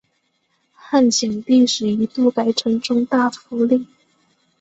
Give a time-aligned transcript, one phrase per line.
[0.73, 3.85] 汉景帝时一度改称中大夫令。